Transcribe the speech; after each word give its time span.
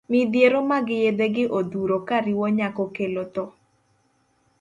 Midhiero 0.13 0.59
mag 0.69 0.85
yedhe 1.01 1.27
gi 1.35 1.45
odhuro 1.59 1.97
kariwo 2.07 2.45
nyako 2.57 2.83
kelo 2.95 3.23
tho. 3.33 3.45